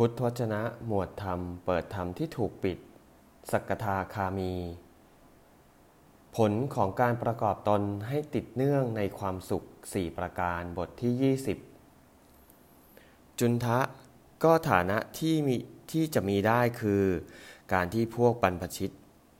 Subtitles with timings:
[0.00, 2.78] พุทธวจนะหมวดธรรม เปิดธรรมที่ถูกปิด
[3.50, 4.52] สักทาคามี
[6.36, 11.34] ผลของการประกอบตนให้ติดเนื่องในความสุขสี่ประการบทที่
[12.38, 13.78] 20 จุนทะ
[14.44, 15.56] ก็ฐานะที่มี
[15.92, 17.02] ที่จะมีได้คือ
[17.72, 18.90] การที่พวกบรรพชิต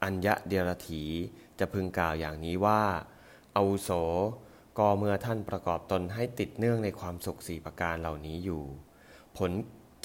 [0.02, 1.04] อัญญะเดรถี
[1.58, 2.82] จะพึงกล่าวอย่างนี้ว่า
[3.56, 3.90] อาวุโส
[4.78, 8.62] ก็เมื่อท่านประกอบตนให้ติดเนื่องในความสุขสี่ประการเหล่านี้อยู่
[9.38, 9.52] ผล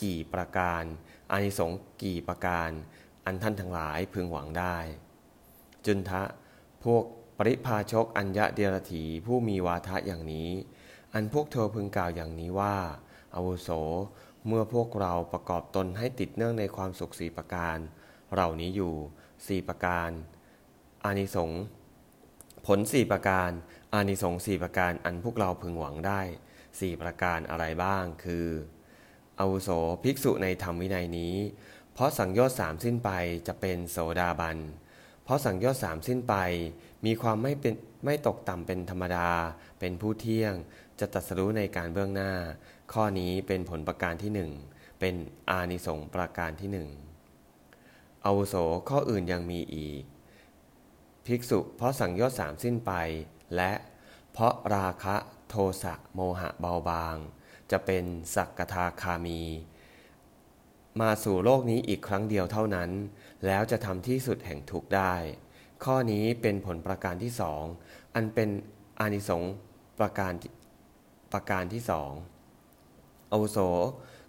[0.02, 0.84] กี่ประการ
[1.32, 2.70] อานิสงส์กี่ประการ
[3.26, 4.78] อันท่านทั้งหลายพึงหวังได้
[5.86, 6.24] จุนทะ
[6.84, 7.04] พวก
[7.38, 10.50] ปริพาชกอัญญะเดียรถีผู้มีวาทะอย่างนี้
[11.14, 12.76] อันพวกเธอพึงกล่าวอย่างนี้ว่า
[13.36, 13.70] อาวุโส
[14.48, 17.78] เมื่อพวกเราประกอบตนให้ติดเนื่องในความสุขสี่ประการ
[18.34, 18.94] เหล่านี้อยู่
[19.48, 20.10] สี่ประการ
[21.04, 21.62] อานิสงส์
[22.66, 23.50] ผลสี่ประการ
[23.94, 26.22] อานิสงส์สี่ประการอันพวกเราพึงหวังได้
[26.80, 28.48] สี่ประการอะไรบ้างคือ
[29.40, 29.70] อาวุโส
[30.04, 31.36] ภิกษุในธรรมวินัยนี้
[31.94, 33.10] เพราะสังโยชน์สามสิ้นไป
[33.48, 34.58] จะเป็นโสดาบัน
[35.24, 36.36] เพราะสังโยชน์สามสิ้นไป
[37.06, 37.74] มีความไม่เป็น
[38.06, 39.30] ไม่ตกต่ำเป็นธรรมดา
[39.80, 40.54] เป็นผู้เที่ยง
[41.00, 42.32] จะตัดสู้ในการเบื้องหน้า
[42.94, 44.52] ข้อนี้เป็นผลประการที่หนึ่ง
[45.00, 45.16] เป็น
[45.50, 46.90] อานิสงส์ประการที่หนึ่ง
[48.26, 48.56] อาวุโส
[48.90, 50.02] ข้ออื่นยังมีอีก
[51.26, 52.92] ภิกษุเพราะสังโยชน์สามสิ้นไป
[53.56, 53.72] และ
[54.32, 55.16] เพราะราคะ
[55.50, 57.18] โทสะโมหะเบาบาง
[57.72, 58.04] จะเป็น
[58.36, 59.42] สักกทาคามี
[61.02, 62.90] มาสู่โลกนี้อีกครั้งเดียวเท่านั้น
[63.46, 65.16] แล้วจะทำที่สุดแห่งทุกได้
[65.84, 67.64] ข้อนี้เป็นผลประการที่สอง
[68.16, 68.50] อันเป็น
[69.00, 69.54] อานิสงส์
[70.00, 70.34] ประการ
[71.34, 72.12] ประการที่สอง
[73.32, 73.58] อาวุโส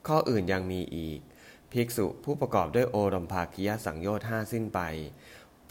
[0.09, 1.21] ข้ออื่นยังมีอีก
[1.73, 4.81] ภิกษุผู้ประกอบด้วยโอรมภาคิยสังโยชน์ห้าสิ้นไป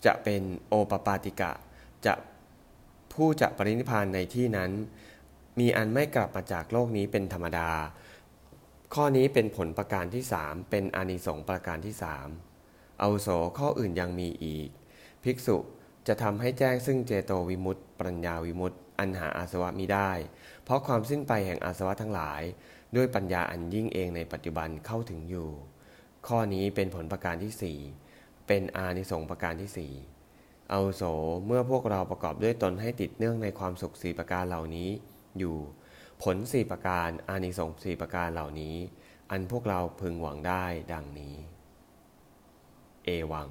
[0.05, 1.51] จะเป็นโอปปาติกะ
[2.05, 2.13] จะ
[3.13, 4.71] ผู้จะปรินิพานในที่นั้น
[5.59, 7.69] มีอันไม่กลับมาจากโลกนี้เป็นธรรมดา
[8.93, 12.27] ข้อนี้เป็นผลประการที่สามเป็นอานิสงส์ประการที่สาม
[13.01, 14.69] อาโสข้ออื่นยังมีอีก
[15.23, 15.57] ภิกษุ
[16.07, 20.11] จะทำให้แจ้งซึ่งเจโตวิมุตต์ปัญญาวิมุตต์อันหาอาสวะมิได้
[20.63, 22.41] เพราะความสิ้นไปแห่งอาสวะทั้งหลาย
[22.95, 25.49] ด้วยปัญญาอันยิ่งเองในปัจจุบันเข้าถึงอยู่
[26.27, 27.77] ข้อนี้เป็นผลประการที่สี่
[28.47, 29.93] เป็นอานิสงส์ประการที่สี่
[30.71, 31.03] อาโส
[31.45, 34.89] เมื่อพวกเราประกอบด้วยตนให้ติดเนื่องในความสุขสีประการเหล่านี้
[35.39, 35.55] อยู่
[36.23, 38.75] ผลสี่ประการอานิสงส์สี่ประการเหล่านี้
[39.31, 41.35] อันพวกเราพึงหวังได้ดังนี้
[43.05, 43.49] เอวัง